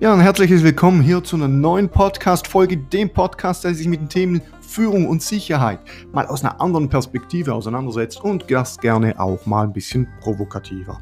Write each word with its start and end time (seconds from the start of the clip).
Ja, 0.00 0.14
ein 0.14 0.20
herzliches 0.20 0.62
Willkommen 0.62 1.02
hier 1.02 1.22
zu 1.22 1.36
einer 1.36 1.46
neuen 1.46 1.90
Podcast-Folge, 1.90 2.78
dem 2.78 3.10
Podcast, 3.10 3.64
der 3.64 3.74
sich 3.74 3.86
mit 3.86 4.00
den 4.00 4.08
Themen 4.08 4.40
Führung 4.62 5.06
und 5.06 5.20
Sicherheit 5.20 5.80
mal 6.10 6.26
aus 6.26 6.42
einer 6.42 6.58
anderen 6.58 6.88
Perspektive 6.88 7.52
auseinandersetzt 7.52 8.18
und 8.24 8.50
das 8.50 8.78
gerne 8.78 9.20
auch 9.20 9.44
mal 9.44 9.64
ein 9.64 9.74
bisschen 9.74 10.08
provokativer. 10.22 10.98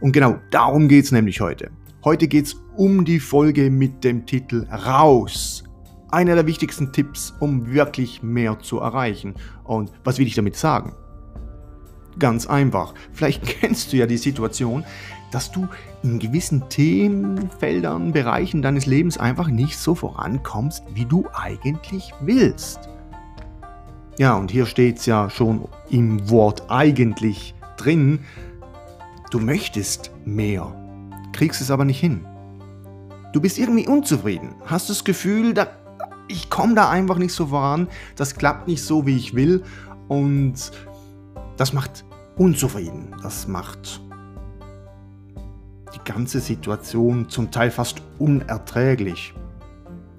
Und 0.00 0.12
genau 0.12 0.36
darum 0.52 0.86
geht 0.86 1.06
es 1.06 1.10
nämlich 1.10 1.40
heute. 1.40 1.72
Heute 2.04 2.28
geht 2.28 2.46
es 2.46 2.54
um 2.76 3.04
die 3.04 3.18
Folge 3.18 3.68
mit 3.68 4.04
dem 4.04 4.24
Titel 4.26 4.64
Raus. 4.70 5.64
Einer 6.12 6.36
der 6.36 6.46
wichtigsten 6.46 6.92
Tipps, 6.92 7.34
um 7.40 7.72
wirklich 7.72 8.22
mehr 8.22 8.60
zu 8.60 8.78
erreichen. 8.78 9.34
Und 9.64 9.90
was 10.04 10.18
will 10.18 10.26
ich 10.28 10.36
damit 10.36 10.54
sagen? 10.54 10.94
Ganz 12.16 12.46
einfach. 12.46 12.94
Vielleicht 13.12 13.42
kennst 13.60 13.92
du 13.92 13.96
ja 13.96 14.06
die 14.06 14.18
Situation, 14.18 14.84
dass 15.30 15.50
du 15.50 15.68
in 16.02 16.18
gewissen 16.18 16.68
Themenfeldern, 16.68 18.12
Bereichen 18.12 18.62
deines 18.62 18.86
Lebens 18.86 19.18
einfach 19.18 19.48
nicht 19.48 19.78
so 19.78 19.94
vorankommst, 19.94 20.84
wie 20.94 21.04
du 21.04 21.26
eigentlich 21.34 22.12
willst. 22.20 22.88
Ja, 24.18 24.34
und 24.34 24.50
hier 24.50 24.66
steht 24.66 24.98
es 24.98 25.06
ja 25.06 25.28
schon 25.28 25.68
im 25.90 26.30
Wort 26.30 26.70
eigentlich 26.70 27.54
drin. 27.76 28.20
Du 29.30 29.40
möchtest 29.40 30.10
mehr, 30.24 30.74
kriegst 31.32 31.60
es 31.60 31.70
aber 31.70 31.84
nicht 31.84 32.00
hin. 32.00 32.24
Du 33.32 33.40
bist 33.40 33.58
irgendwie 33.58 33.86
unzufrieden, 33.86 34.54
hast 34.64 34.88
das 34.88 35.04
Gefühl, 35.04 35.52
da, 35.52 35.68
ich 36.28 36.48
komme 36.48 36.74
da 36.74 36.88
einfach 36.88 37.18
nicht 37.18 37.34
so 37.34 37.48
voran, 37.48 37.88
das 38.14 38.36
klappt 38.36 38.68
nicht 38.68 38.82
so, 38.82 39.04
wie 39.04 39.16
ich 39.16 39.34
will 39.34 39.62
und 40.08 40.54
das 41.58 41.74
macht 41.74 42.06
unzufrieden, 42.36 43.14
das 43.22 43.46
macht 43.46 44.00
die 45.96 46.10
ganze 46.10 46.40
Situation 46.40 47.28
zum 47.28 47.50
Teil 47.50 47.70
fast 47.70 48.02
unerträglich. 48.18 49.34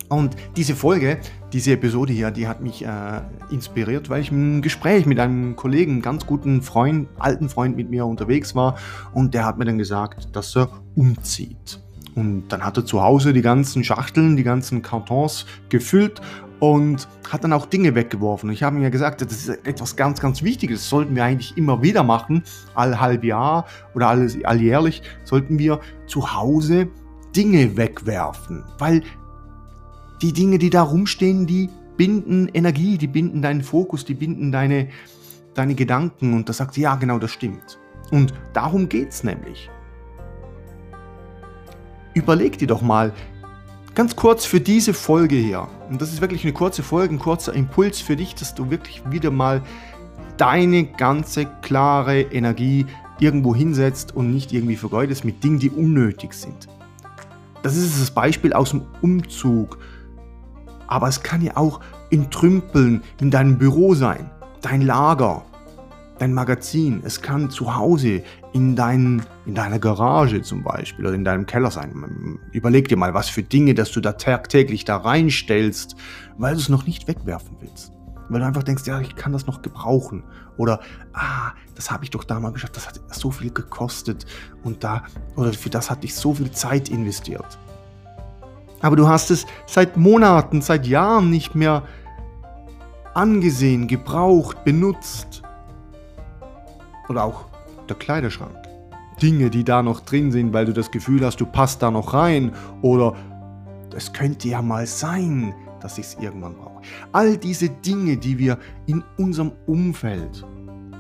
Und 0.09 0.36
diese 0.56 0.75
Folge, 0.75 1.19
diese 1.52 1.73
Episode 1.73 2.13
hier, 2.13 2.31
die 2.31 2.47
hat 2.47 2.62
mich 2.62 2.84
äh, 2.85 3.22
inspiriert, 3.50 4.09
weil 4.09 4.22
ich 4.22 4.31
im 4.31 4.62
Gespräch 4.62 5.06
mit 5.06 5.19
einem 5.19 5.56
Kollegen, 5.57 5.94
einem 5.94 6.01
ganz 6.01 6.25
guten 6.25 6.62
Freund, 6.62 7.09
alten 7.19 7.50
Freund 7.50 7.75
mit 7.75 7.90
mir 7.90 8.06
unterwegs 8.06 8.56
war 8.56 8.78
und 9.13 9.34
der 9.34 9.46
hat 9.46 9.57
mir 9.57 9.66
dann 9.66 9.78
gesagt, 9.78 10.35
dass 10.35 10.56
er 10.56 10.69
umzieht. 10.96 11.81
Und 12.16 12.47
dann 12.47 12.63
hat 12.63 12.78
er 12.78 12.85
zu 12.85 13.03
Hause 13.03 13.34
die 13.34 13.41
ganzen 13.41 13.84
Schachteln, 13.84 14.38
die 14.38 14.44
ganzen 14.44 14.81
Kartons 14.81 15.46
gefüllt 15.69 16.22
und 16.59 17.07
hat 17.29 17.44
dann 17.44 17.53
auch 17.53 17.66
Dinge 17.66 17.94
weggeworfen. 17.94 18.50
Ich 18.50 18.63
habe 18.63 18.78
ihm 18.78 18.84
ja 18.84 18.90
gesagt, 18.90 19.22
das 19.22 19.31
ist 19.31 19.50
etwas 19.68 19.95
ganz, 19.95 20.19
ganz 20.19 20.41
Wichtiges. 20.41 20.81
Das 20.81 20.90
sollten 20.90 21.16
wir 21.16 21.23
eigentlich 21.23 21.56
immer 21.57 21.81
wieder 21.81 22.03
machen. 22.03 22.44
All 22.73 23.00
halb 23.00 23.23
Jahr 23.23 23.66
oder 23.94 24.07
alles, 24.07 24.44
alljährlich 24.44 25.01
sollten 25.23 25.59
wir 25.59 25.79
zu 26.07 26.34
Hause 26.34 26.88
Dinge 27.35 27.78
wegwerfen. 27.78 28.63
Weil 28.79 29.03
die 30.22 30.34
Dinge, 30.34 30.57
die 30.57 30.69
da 30.69 30.81
rumstehen, 30.81 31.45
die 31.45 31.69
binden 31.95 32.47
Energie, 32.50 32.97
die 32.97 33.07
binden 33.07 33.41
deinen 33.41 33.62
Fokus, 33.62 34.06
die 34.06 34.16
binden 34.16 34.51
deine, 34.51 34.88
deine 35.53 35.75
Gedanken. 35.75 36.34
Und 36.34 36.50
da 36.50 36.53
sagt 36.53 36.74
sie, 36.74 36.81
ja, 36.81 36.95
genau, 36.95 37.19
das 37.19 37.31
stimmt. 37.31 37.79
Und 38.12 38.34
darum 38.53 38.89
geht 38.89 39.09
es 39.09 39.24
nämlich. 39.24 39.69
Überleg 42.13 42.57
dir 42.57 42.68
doch 42.68 42.81
mal, 42.81 43.13
Ganz 43.97 44.16
kurz 44.16 44.46
für 44.46 44.62
diese 44.62 44.94
Folge 44.94 45.35
hier, 45.38 45.68
und 45.90 46.00
das 46.00 46.13
ist 46.13 46.22
wirklich 46.22 46.44
eine 46.44 46.53
kurze 46.53 46.84
Folge, 46.84 47.16
ein 47.16 47.18
kurzer 47.18 47.52
Impuls 47.53 48.00
für 48.00 48.16
dich, 48.16 48.35
dass 48.35 48.53
du 48.53 48.69
wirklich 48.69 49.02
wieder 49.09 49.31
mal 49.31 49.63
deine 50.38 50.84
ganze 50.84 51.47
klare 51.63 52.22
Energie 52.22 52.86
irgendwo 53.19 53.56
hinsetzt 53.56 54.16
und 54.16 54.31
nicht 54.31 54.53
irgendwie 54.53 54.75
vergeudest 54.75 55.25
mit 55.25 55.44
Dingen, 55.44 55.57
die 55.57 55.72
unnötig 55.72 56.34
sind. 56.34 56.68
Das 57.63 57.75
ist 57.75 58.00
das 58.00 58.12
Beispiel 58.12 58.53
aus 58.53 58.69
dem 58.69 58.84
Umzug. 59.02 59.80
Aber 60.86 61.07
es 61.07 61.24
kann 61.24 61.41
ja 61.41 61.57
auch 61.57 61.80
in 62.12 62.30
Trümpeln 62.30 63.02
in 63.19 63.31
deinem 63.31 63.57
Büro 63.57 63.96
sein, 63.96 64.30
dein 64.62 64.84
Lager, 64.84 65.44
dein 66.19 66.33
Magazin. 66.33 67.01
Es 67.03 67.22
kann 67.22 67.50
zu 67.50 67.75
Hause 67.75 68.23
in, 68.53 68.75
dein, 68.75 69.23
in 69.45 69.55
deiner 69.55 69.79
Garage 69.79 70.41
zum 70.41 70.63
Beispiel 70.63 71.05
oder 71.05 71.16
in 71.16 71.23
deinem 71.23 71.45
Keller 71.45 71.72
sein. 71.72 72.39
Überleg 72.51 72.88
dir 72.88 72.97
mal, 72.97 73.13
was 73.13 73.29
für 73.29 73.44
Dinge, 73.44 73.73
dass 73.73 73.91
du 73.91 74.01
da 74.01 74.13
tagtäglich 74.13 74.85
da 74.85 74.97
reinstellst, 74.97 75.95
weil 76.38 76.56
du 76.56 76.59
es 76.59 76.69
noch 76.69 76.85
nicht 76.85 77.07
wegwerfen 77.07 77.57
willst. 77.59 77.91
Weil 78.29 78.41
du 78.41 78.45
einfach 78.45 78.63
denkst, 78.63 78.85
ja, 78.85 79.00
ich 79.00 79.16
kann 79.16 79.31
das 79.31 79.47
noch 79.47 79.61
gebrauchen. 79.61 80.23
Oder, 80.57 80.81
ah, 81.13 81.51
das 81.75 81.91
habe 81.91 82.03
ich 82.03 82.09
doch 82.09 82.23
damals 82.23 82.56
geschafft, 82.56 82.75
das 82.75 82.88
hat 82.88 83.00
so 83.11 83.31
viel 83.31 83.51
gekostet 83.51 84.25
und 84.63 84.83
da, 84.83 85.03
oder 85.35 85.53
für 85.53 85.69
das 85.69 85.89
hatte 85.89 86.06
ich 86.06 86.16
so 86.16 86.33
viel 86.33 86.51
Zeit 86.51 86.89
investiert. 86.89 87.57
Aber 88.81 88.95
du 88.95 89.07
hast 89.07 89.31
es 89.31 89.45
seit 89.66 89.97
Monaten, 89.97 90.61
seit 90.61 90.85
Jahren 90.85 91.29
nicht 91.29 91.56
mehr 91.56 91.83
angesehen, 93.13 93.88
gebraucht, 93.88 94.63
benutzt. 94.63 95.41
Oder 97.09 97.23
auch 97.23 97.45
der 97.90 97.95
Kleiderschrank. 97.95 98.56
Dinge, 99.22 99.50
die 99.50 99.63
da 99.63 99.81
noch 99.81 100.01
drin 100.01 100.31
sind, 100.31 100.53
weil 100.53 100.66
du 100.66 100.73
das 100.73 100.91
Gefühl 100.91 101.25
hast, 101.25 101.41
du 101.41 101.45
passt 101.45 101.81
da 101.81 101.90
noch 101.90 102.13
rein. 102.13 102.51
Oder 102.81 103.16
es 103.95 104.13
könnte 104.13 104.47
ja 104.47 104.62
mal 104.62 104.85
sein, 104.85 105.53
dass 105.79 105.97
ich 105.97 106.06
es 106.06 106.18
irgendwann 106.19 106.56
brauche. 106.56 106.81
All 107.13 107.38
diese 107.38 107.69
Dinge, 107.69 108.18
die 108.18 108.38
wir 108.38 108.57
in 108.85 109.03
unserem 109.18 109.51
Umfeld 109.66 110.45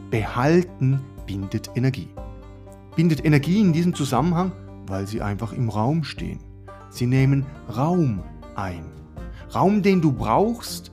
behalten, 0.09 1.01
bindet 1.25 1.69
Energie. 1.75 2.09
Bindet 2.95 3.23
Energie 3.23 3.59
in 3.59 3.73
diesem 3.73 3.93
Zusammenhang, 3.93 4.51
weil 4.87 5.05
sie 5.05 5.21
einfach 5.21 5.53
im 5.53 5.69
Raum 5.69 6.03
stehen. 6.03 6.39
Sie 6.89 7.05
nehmen 7.05 7.45
Raum 7.75 8.23
ein. 8.55 8.85
Raum, 9.53 9.81
den 9.81 10.01
du 10.01 10.11
brauchst, 10.11 10.91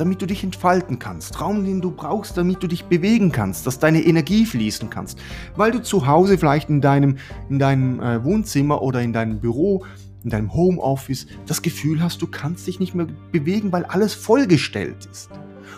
damit 0.00 0.22
du 0.22 0.26
dich 0.26 0.42
entfalten 0.42 0.98
kannst. 0.98 1.40
Raum, 1.40 1.64
den 1.64 1.82
du 1.82 1.90
brauchst, 1.90 2.36
damit 2.36 2.62
du 2.62 2.66
dich 2.66 2.86
bewegen 2.86 3.32
kannst, 3.32 3.66
dass 3.66 3.78
deine 3.78 4.02
Energie 4.02 4.46
fließen 4.46 4.88
kannst. 4.88 5.18
Weil 5.56 5.72
du 5.72 5.82
zu 5.82 6.06
Hause 6.06 6.38
vielleicht 6.38 6.70
in 6.70 6.80
deinem, 6.80 7.18
in 7.50 7.58
deinem 7.58 8.00
äh, 8.00 8.24
Wohnzimmer 8.24 8.80
oder 8.80 9.02
in 9.02 9.12
deinem 9.12 9.40
Büro, 9.40 9.84
in 10.24 10.30
deinem 10.30 10.54
Homeoffice 10.54 11.26
das 11.46 11.60
Gefühl 11.60 12.02
hast, 12.02 12.22
du 12.22 12.26
kannst 12.26 12.66
dich 12.66 12.80
nicht 12.80 12.94
mehr 12.94 13.06
bewegen, 13.30 13.72
weil 13.72 13.84
alles 13.84 14.14
vollgestellt 14.14 15.06
ist. 15.10 15.30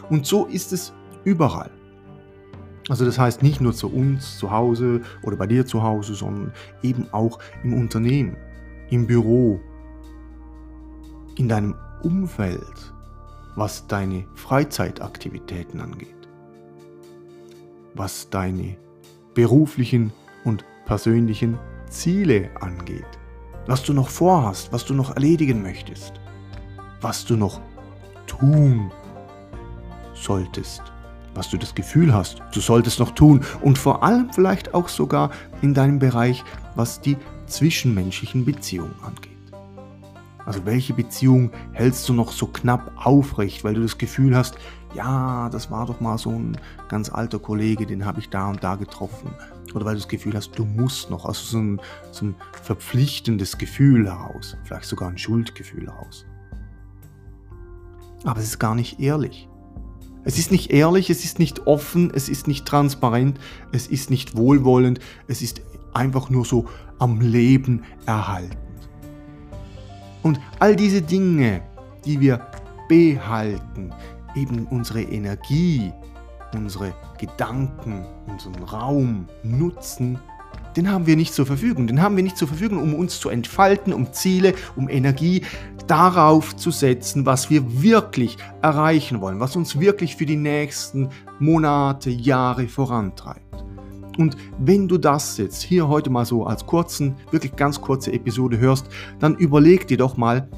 Und 0.08 0.24
so 0.24 0.46
ist 0.46 0.72
es 0.72 0.92
überall. 1.24 1.70
Also 2.88 3.04
das 3.04 3.18
heißt 3.18 3.42
nicht 3.42 3.60
nur 3.60 3.72
zu 3.72 3.88
uns 3.88 4.38
zu 4.38 4.50
Hause 4.50 5.00
oder 5.22 5.36
bei 5.36 5.46
dir 5.46 5.66
zu 5.66 5.82
Hause, 5.82 6.14
sondern 6.14 6.52
eben 6.82 7.06
auch 7.12 7.38
im 7.62 7.74
Unternehmen, 7.74 8.36
im 8.90 9.06
Büro, 9.06 9.60
in 11.36 11.48
deinem 11.48 11.74
Umfeld 12.02 12.92
was 13.56 13.86
deine 13.86 14.26
Freizeitaktivitäten 14.34 15.80
angeht, 15.80 16.28
was 17.94 18.30
deine 18.30 18.76
beruflichen 19.34 20.12
und 20.44 20.64
persönlichen 20.86 21.58
Ziele 21.88 22.50
angeht, 22.60 23.06
was 23.66 23.82
du 23.82 23.92
noch 23.92 24.08
vorhast, 24.08 24.72
was 24.72 24.84
du 24.84 24.94
noch 24.94 25.14
erledigen 25.14 25.62
möchtest, 25.62 26.14
was 27.00 27.24
du 27.24 27.36
noch 27.36 27.60
tun 28.26 28.90
solltest, 30.14 30.82
was 31.34 31.50
du 31.50 31.56
das 31.56 31.74
Gefühl 31.74 32.14
hast, 32.14 32.42
du 32.52 32.60
solltest 32.60 32.98
noch 32.98 33.12
tun. 33.12 33.44
Und 33.60 33.78
vor 33.78 34.02
allem 34.02 34.30
vielleicht 34.32 34.74
auch 34.74 34.88
sogar 34.88 35.30
in 35.60 35.74
deinem 35.74 35.98
Bereich, 35.98 36.44
was 36.74 37.00
die 37.00 37.16
zwischenmenschlichen 37.46 38.44
Beziehungen 38.44 38.94
angeht. 39.02 39.31
Also 40.44 40.64
welche 40.66 40.92
Beziehung 40.94 41.50
hältst 41.72 42.08
du 42.08 42.12
noch 42.12 42.32
so 42.32 42.46
knapp 42.46 42.92
aufrecht, 42.96 43.64
weil 43.64 43.74
du 43.74 43.82
das 43.82 43.98
Gefühl 43.98 44.36
hast, 44.36 44.56
ja, 44.94 45.48
das 45.48 45.70
war 45.70 45.86
doch 45.86 46.00
mal 46.00 46.18
so 46.18 46.30
ein 46.30 46.58
ganz 46.88 47.10
alter 47.10 47.38
Kollege, 47.38 47.86
den 47.86 48.04
habe 48.04 48.20
ich 48.20 48.28
da 48.28 48.50
und 48.50 48.62
da 48.62 48.74
getroffen. 48.74 49.30
Oder 49.74 49.84
weil 49.84 49.94
du 49.94 50.00
das 50.00 50.08
Gefühl 50.08 50.34
hast, 50.34 50.58
du 50.58 50.64
musst 50.64 51.10
noch, 51.10 51.24
also 51.24 51.42
so 51.44 51.58
ein, 51.58 51.80
so 52.10 52.26
ein 52.26 52.34
verpflichtendes 52.62 53.56
Gefühl 53.56 54.06
heraus, 54.06 54.56
vielleicht 54.64 54.84
sogar 54.84 55.08
ein 55.08 55.18
Schuldgefühl 55.18 55.86
heraus. 55.86 56.26
Aber 58.24 58.38
es 58.38 58.46
ist 58.46 58.58
gar 58.58 58.74
nicht 58.74 59.00
ehrlich. 59.00 59.48
Es 60.24 60.38
ist 60.38 60.52
nicht 60.52 60.70
ehrlich, 60.70 61.10
es 61.10 61.24
ist 61.24 61.38
nicht 61.38 61.66
offen, 61.66 62.12
es 62.14 62.28
ist 62.28 62.46
nicht 62.46 62.64
transparent, 62.64 63.40
es 63.72 63.88
ist 63.88 64.10
nicht 64.10 64.36
wohlwollend, 64.36 65.00
es 65.26 65.42
ist 65.42 65.62
einfach 65.94 66.30
nur 66.30 66.44
so 66.44 66.66
am 66.98 67.20
Leben 67.20 67.82
erhalten. 68.06 68.61
Und 70.22 70.40
all 70.58 70.76
diese 70.76 71.02
Dinge, 71.02 71.62
die 72.04 72.20
wir 72.20 72.40
behalten, 72.88 73.92
eben 74.34 74.66
unsere 74.70 75.02
Energie, 75.02 75.92
unsere 76.54 76.94
Gedanken, 77.18 78.04
unseren 78.26 78.62
Raum 78.64 79.28
nutzen, 79.42 80.18
den 80.76 80.90
haben 80.90 81.06
wir 81.06 81.16
nicht 81.16 81.34
zur 81.34 81.44
Verfügung. 81.44 81.86
Den 81.86 82.00
haben 82.00 82.16
wir 82.16 82.22
nicht 82.22 82.36
zur 82.36 82.48
Verfügung, 82.48 82.82
um 82.82 82.94
uns 82.94 83.20
zu 83.20 83.28
entfalten, 83.28 83.92
um 83.92 84.12
Ziele, 84.12 84.54
um 84.74 84.88
Energie 84.88 85.42
darauf 85.86 86.56
zu 86.56 86.70
setzen, 86.70 87.26
was 87.26 87.50
wir 87.50 87.82
wirklich 87.82 88.38
erreichen 88.62 89.20
wollen, 89.20 89.40
was 89.40 89.56
uns 89.56 89.78
wirklich 89.78 90.16
für 90.16 90.26
die 90.26 90.36
nächsten 90.36 91.10
Monate, 91.38 92.10
Jahre 92.10 92.68
vorantreibt. 92.68 93.64
Und 94.18 94.36
wenn 94.58 94.88
du 94.88 94.98
das 94.98 95.38
jetzt 95.38 95.62
hier 95.62 95.88
heute 95.88 96.10
mal 96.10 96.24
so 96.24 96.44
als 96.44 96.66
kurzen, 96.66 97.16
wirklich 97.30 97.56
ganz 97.56 97.80
kurze 97.80 98.12
Episode 98.12 98.58
hörst, 98.58 98.86
dann 99.18 99.34
überleg 99.36 99.86
dir 99.86 99.96
doch 99.96 100.16
mal, 100.16 100.48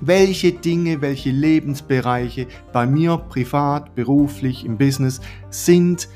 welche 0.00 0.52
Dinge, 0.52 1.00
welche 1.00 1.30
Lebensbereiche 1.30 2.46
bei 2.72 2.86
mir 2.86 3.16
privat, 3.16 3.94
beruflich, 3.94 4.64
im 4.64 4.78
Business 4.78 5.20
sind 5.50 6.08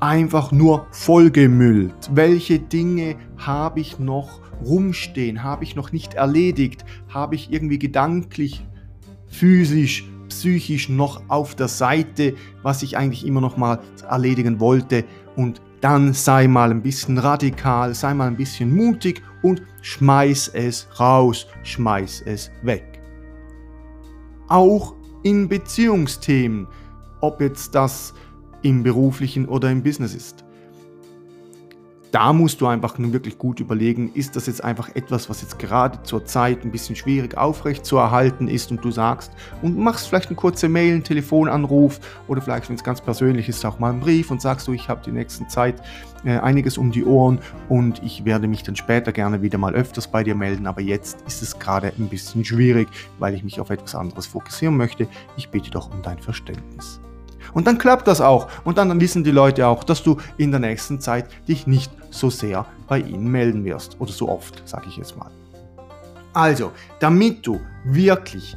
einfach 0.00 0.52
nur 0.52 0.86
vollgemüllt. 0.90 2.10
Welche 2.12 2.58
Dinge 2.58 3.16
habe 3.38 3.80
ich 3.80 3.98
noch 3.98 4.40
rumstehen, 4.64 5.42
habe 5.42 5.64
ich 5.64 5.76
noch 5.76 5.92
nicht 5.92 6.14
erledigt, 6.14 6.84
habe 7.08 7.34
ich 7.34 7.52
irgendwie 7.52 7.78
gedanklich, 7.78 8.66
physisch, 9.28 10.04
psychisch 10.28 10.88
noch 10.88 11.22
auf 11.28 11.54
der 11.54 11.68
Seite, 11.68 12.34
was 12.62 12.82
ich 12.82 12.96
eigentlich 12.96 13.26
immer 13.26 13.40
noch 13.40 13.56
mal 13.56 13.80
erledigen 14.08 14.60
wollte 14.60 15.04
und 15.36 15.62
dann 15.82 16.14
sei 16.14 16.46
mal 16.46 16.70
ein 16.70 16.80
bisschen 16.80 17.18
radikal, 17.18 17.94
sei 17.94 18.14
mal 18.14 18.28
ein 18.28 18.36
bisschen 18.36 18.74
mutig 18.74 19.20
und 19.42 19.62
schmeiß 19.82 20.52
es 20.54 20.88
raus, 20.98 21.46
schmeiß 21.64 22.22
es 22.24 22.50
weg. 22.62 23.00
Auch 24.48 24.94
in 25.24 25.48
Beziehungsthemen, 25.48 26.68
ob 27.20 27.40
jetzt 27.40 27.74
das 27.74 28.14
im 28.62 28.82
beruflichen 28.82 29.46
oder 29.46 29.70
im 29.70 29.82
Business 29.82 30.14
ist 30.14 30.41
da 32.12 32.34
musst 32.34 32.60
du 32.60 32.66
einfach 32.66 32.98
nun 32.98 33.14
wirklich 33.14 33.38
gut 33.38 33.58
überlegen, 33.58 34.12
ist 34.12 34.36
das 34.36 34.46
jetzt 34.46 34.62
einfach 34.62 34.94
etwas, 34.94 35.30
was 35.30 35.40
jetzt 35.40 35.58
gerade 35.58 36.02
zur 36.02 36.26
Zeit 36.26 36.62
ein 36.62 36.70
bisschen 36.70 36.94
schwierig 36.94 37.38
aufrecht 37.38 37.86
zu 37.86 37.96
erhalten 37.96 38.48
ist 38.48 38.70
und 38.70 38.84
du 38.84 38.90
sagst 38.90 39.32
und 39.62 39.78
machst 39.78 40.08
vielleicht 40.08 40.28
eine 40.28 40.36
kurze 40.36 40.68
Mail, 40.68 40.92
einen 40.92 41.04
Telefonanruf 41.04 42.00
oder 42.28 42.42
vielleicht, 42.42 42.68
wenn 42.68 42.76
es 42.76 42.84
ganz 42.84 43.00
persönlich 43.00 43.48
ist, 43.48 43.64
auch 43.64 43.78
mal 43.78 43.90
einen 43.90 44.00
Brief 44.00 44.30
und 44.30 44.42
sagst 44.42 44.68
du, 44.68 44.72
ich 44.74 44.90
habe 44.90 45.00
die 45.02 45.10
nächsten 45.10 45.48
Zeit 45.48 45.82
äh, 46.24 46.38
einiges 46.38 46.76
um 46.76 46.92
die 46.92 47.04
Ohren 47.04 47.40
und 47.70 48.02
ich 48.02 48.26
werde 48.26 48.46
mich 48.46 48.62
dann 48.62 48.76
später 48.76 49.12
gerne 49.12 49.40
wieder 49.40 49.56
mal 49.56 49.74
öfters 49.74 50.06
bei 50.06 50.22
dir 50.22 50.34
melden, 50.34 50.66
aber 50.66 50.82
jetzt 50.82 51.22
ist 51.26 51.40
es 51.40 51.58
gerade 51.58 51.94
ein 51.98 52.08
bisschen 52.08 52.44
schwierig, 52.44 52.88
weil 53.18 53.32
ich 53.34 53.42
mich 53.42 53.58
auf 53.58 53.70
etwas 53.70 53.94
anderes 53.94 54.26
fokussieren 54.26 54.76
möchte. 54.76 55.08
Ich 55.38 55.48
bitte 55.48 55.70
doch 55.70 55.90
um 55.90 56.02
dein 56.02 56.18
Verständnis. 56.18 57.00
Und 57.54 57.66
dann 57.66 57.78
klappt 57.78 58.08
das 58.08 58.20
auch. 58.20 58.48
Und 58.64 58.78
dann 58.78 59.00
wissen 59.00 59.24
die 59.24 59.30
Leute 59.30 59.66
auch, 59.66 59.84
dass 59.84 60.02
du 60.02 60.16
in 60.36 60.50
der 60.50 60.60
nächsten 60.60 61.00
Zeit 61.00 61.26
dich 61.48 61.66
nicht 61.66 61.92
so 62.10 62.30
sehr 62.30 62.66
bei 62.88 63.00
ihnen 63.00 63.28
melden 63.28 63.64
wirst. 63.64 64.00
Oder 64.00 64.12
so 64.12 64.28
oft, 64.28 64.62
sage 64.66 64.86
ich 64.88 64.96
jetzt 64.96 65.16
mal. 65.16 65.30
Also, 66.32 66.72
damit 66.98 67.46
du 67.46 67.60
wirklich 67.84 68.56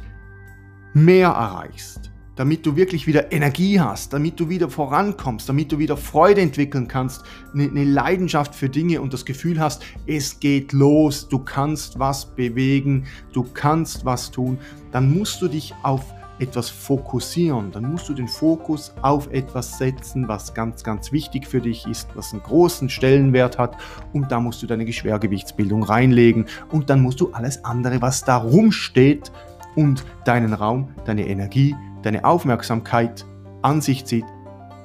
mehr 0.94 1.28
erreichst, 1.28 2.10
damit 2.36 2.64
du 2.64 2.76
wirklich 2.76 3.06
wieder 3.06 3.32
Energie 3.32 3.80
hast, 3.80 4.12
damit 4.12 4.38
du 4.38 4.48
wieder 4.48 4.70
vorankommst, 4.70 5.48
damit 5.48 5.72
du 5.72 5.78
wieder 5.78 5.96
Freude 5.96 6.42
entwickeln 6.42 6.86
kannst, 6.86 7.22
eine, 7.52 7.64
eine, 7.64 7.84
Leidenschaft 7.84 8.54
für 8.54 8.68
Dinge 8.68 9.00
und 9.00 9.12
das 9.12 9.24
Gefühl 9.24 9.58
hast, 9.58 9.82
es 10.06 10.38
geht 10.38 10.72
los, 10.72 11.28
du 11.28 11.38
kannst 11.38 11.98
was 11.98 12.26
bewegen, 12.26 13.06
du 13.32 13.42
kannst 13.42 14.04
was 14.04 14.30
tun, 14.30 14.58
dann 14.92 15.12
musst 15.18 15.40
du 15.42 15.48
dich 15.48 15.74
auf 15.82 16.04
etwas 16.38 16.68
fokussieren, 16.68 17.70
dann 17.72 17.90
musst 17.90 18.08
du 18.08 18.14
den 18.14 18.28
Fokus 18.28 18.94
auf 19.02 19.30
etwas 19.32 19.78
setzen, 19.78 20.28
was 20.28 20.52
ganz, 20.52 20.84
ganz 20.84 21.12
wichtig 21.12 21.46
für 21.46 21.60
dich 21.60 21.86
ist, 21.86 22.08
was 22.14 22.32
einen 22.32 22.42
großen 22.42 22.88
Stellenwert 22.88 23.58
hat 23.58 23.76
und 24.12 24.30
da 24.30 24.40
musst 24.40 24.62
du 24.62 24.66
deine 24.66 24.90
Schwergewichtsbildung 24.92 25.82
reinlegen 25.82 26.46
und 26.70 26.90
dann 26.90 27.00
musst 27.00 27.20
du 27.20 27.32
alles 27.32 27.64
andere, 27.64 28.02
was 28.02 28.24
da 28.24 28.36
rumsteht 28.36 29.32
und 29.76 30.04
deinen 30.24 30.52
Raum, 30.52 30.88
deine 31.04 31.26
Energie, 31.26 31.74
deine 32.02 32.24
Aufmerksamkeit 32.24 33.24
an 33.62 33.80
sich 33.80 34.04
zieht, 34.04 34.26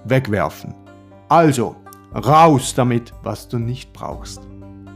wegwerfen. 0.06 0.74
Also, 1.30 1.75
raus 2.13 2.74
damit, 2.75 3.13
was 3.24 3.48
du 3.48 3.57
nicht 3.57 3.94
brauchst. 3.94 4.48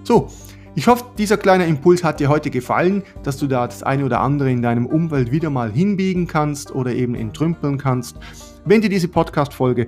So, 0.04 0.28
ich 0.77 0.88
hoffe, 0.88 1.06
dieser 1.18 1.38
kleine 1.38 1.66
Impuls 1.68 2.04
hat 2.04 2.19
dir 2.19 2.27
heute 2.27 2.50
gefallen, 2.50 3.04
dass 3.24 3.38
du 3.38 3.48
da 3.48 3.66
das 3.66 3.81
eine 3.81 4.04
oder 4.04 4.19
andere 4.19 4.51
in 4.51 4.62
deinem 4.62 4.86
Umfeld 4.86 5.31
wieder 5.31 5.50
mal 5.50 5.72
hinbiegen 5.72 6.27
kannst 6.27 6.75
oder 6.75 6.92
eben 6.94 7.16
entrümpeln 7.16 7.77
kannst. 7.77 8.18
Wenn 8.66 8.81
dir 8.81 8.89
diese 8.89 9.07
Podcast-Folge, 9.07 9.88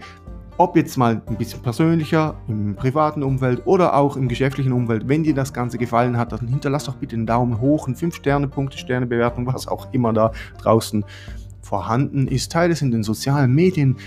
ob 0.57 0.77
jetzt 0.77 0.97
mal 0.97 1.21
ein 1.27 1.37
bisschen 1.37 1.61
persönlicher, 1.61 2.35
im 2.47 2.73
privaten 2.75 3.21
Umfeld 3.21 3.63
oder 3.65 3.95
auch 3.95 4.15
im 4.15 4.29
geschäftlichen 4.29 4.71
Umfeld, 4.71 5.09
wenn 5.09 5.23
dir 5.23 5.35
das 5.35 5.51
Ganze 5.51 5.77
gefallen 5.77 6.17
hat, 6.17 6.31
dann 6.31 6.47
hinterlass 6.47 6.85
doch 6.85 6.95
bitte 6.95 7.17
einen 7.17 7.25
Daumen 7.25 7.59
hoch, 7.59 7.87
eine 7.87 7.97
5-Sterne-Punkte, 7.97 8.77
Sterne-Bewertung, 8.77 9.45
was 9.45 9.67
auch 9.67 9.91
immer 9.91 10.13
da 10.13 10.31
draußen 10.61 11.03
vorhanden 11.61 12.29
ist. 12.29 12.51
Teile 12.51 12.71
es 12.71 12.81
in 12.81 12.91
den 12.91 13.03
sozialen 13.03 13.53
Medien. 13.53 13.97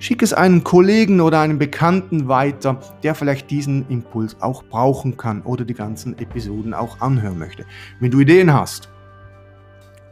Schick 0.00 0.22
es 0.22 0.32
einem 0.32 0.64
Kollegen 0.64 1.20
oder 1.20 1.40
einem 1.40 1.58
Bekannten 1.58 2.26
weiter, 2.26 2.80
der 3.02 3.14
vielleicht 3.14 3.50
diesen 3.50 3.86
Impuls 3.90 4.34
auch 4.40 4.64
brauchen 4.64 5.18
kann 5.18 5.42
oder 5.42 5.66
die 5.66 5.74
ganzen 5.74 6.18
Episoden 6.18 6.72
auch 6.72 7.02
anhören 7.02 7.38
möchte. 7.38 7.66
Wenn 8.00 8.10
du 8.10 8.20
Ideen 8.20 8.50
hast 8.50 8.88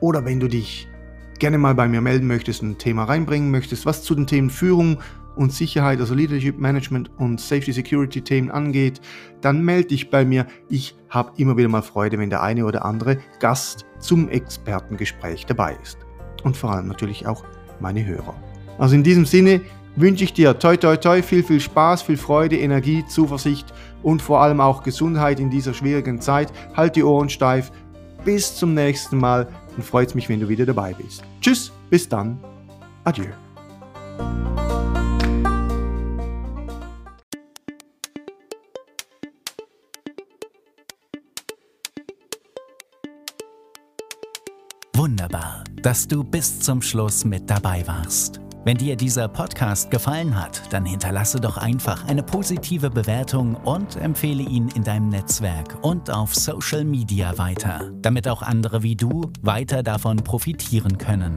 oder 0.00 0.26
wenn 0.26 0.40
du 0.40 0.46
dich 0.46 0.86
gerne 1.38 1.56
mal 1.56 1.74
bei 1.74 1.88
mir 1.88 2.02
melden 2.02 2.26
möchtest 2.26 2.62
ein 2.62 2.76
Thema 2.76 3.04
reinbringen 3.04 3.50
möchtest, 3.50 3.86
was 3.86 4.02
zu 4.02 4.14
den 4.14 4.26
Themen 4.26 4.50
Führung 4.50 4.98
und 5.36 5.54
Sicherheit, 5.54 6.00
also 6.00 6.14
Leadership 6.14 6.58
Management 6.58 7.10
und 7.16 7.40
Safety 7.40 7.72
Security 7.72 8.20
Themen 8.20 8.50
angeht, 8.50 9.00
dann 9.40 9.64
melde 9.64 9.88
dich 9.88 10.10
bei 10.10 10.26
mir. 10.26 10.46
Ich 10.68 10.96
habe 11.08 11.32
immer 11.38 11.56
wieder 11.56 11.68
mal 11.68 11.80
Freude, 11.80 12.18
wenn 12.18 12.28
der 12.28 12.42
eine 12.42 12.66
oder 12.66 12.84
andere 12.84 13.20
Gast 13.40 13.86
zum 14.00 14.28
Expertengespräch 14.28 15.46
dabei 15.46 15.78
ist. 15.82 15.96
Und 16.44 16.58
vor 16.58 16.72
allem 16.72 16.88
natürlich 16.88 17.26
auch 17.26 17.42
meine 17.80 18.04
Hörer. 18.04 18.34
Also 18.78 18.94
in 18.94 19.02
diesem 19.02 19.26
Sinne, 19.26 19.60
wünsche 20.00 20.24
ich 20.24 20.32
dir 20.32 20.58
toi 20.58 20.76
toi 20.76 20.96
toi 20.96 21.22
viel, 21.22 21.42
viel 21.42 21.60
Spaß, 21.60 22.02
viel 22.02 22.16
Freude, 22.16 22.56
Energie, 22.56 23.04
Zuversicht 23.08 23.66
und 24.02 24.22
vor 24.22 24.40
allem 24.40 24.60
auch 24.60 24.82
Gesundheit 24.82 25.40
in 25.40 25.50
dieser 25.50 25.74
schwierigen 25.74 26.20
Zeit. 26.20 26.52
Halt 26.76 26.96
die 26.96 27.04
Ohren 27.04 27.28
steif. 27.28 27.70
Bis 28.24 28.56
zum 28.56 28.74
nächsten 28.74 29.18
Mal 29.18 29.48
und 29.76 29.84
freut 29.84 30.14
mich, 30.14 30.28
wenn 30.28 30.40
du 30.40 30.48
wieder 30.48 30.66
dabei 30.66 30.92
bist. 30.92 31.22
Tschüss, 31.40 31.72
bis 31.88 32.08
dann. 32.08 32.38
Adieu. 33.04 33.26
Wunderbar, 44.94 45.62
dass 45.80 46.08
du 46.08 46.24
bis 46.24 46.58
zum 46.58 46.82
Schluss 46.82 47.24
mit 47.24 47.48
dabei 47.48 47.86
warst. 47.86 48.40
Wenn 48.64 48.76
dir 48.76 48.96
dieser 48.96 49.28
Podcast 49.28 49.90
gefallen 49.90 50.38
hat, 50.38 50.62
dann 50.70 50.84
hinterlasse 50.84 51.40
doch 51.40 51.56
einfach 51.56 52.06
eine 52.08 52.22
positive 52.22 52.90
Bewertung 52.90 53.54
und 53.54 53.96
empfehle 53.96 54.42
ihn 54.42 54.68
in 54.74 54.82
deinem 54.82 55.08
Netzwerk 55.08 55.78
und 55.82 56.10
auf 56.10 56.34
Social 56.34 56.84
Media 56.84 57.38
weiter, 57.38 57.90
damit 58.02 58.28
auch 58.28 58.42
andere 58.42 58.82
wie 58.82 58.96
du 58.96 59.30
weiter 59.42 59.82
davon 59.82 60.18
profitieren 60.18 60.98
können. 60.98 61.36